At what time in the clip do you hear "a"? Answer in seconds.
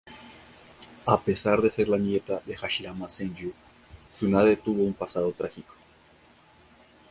1.05-1.19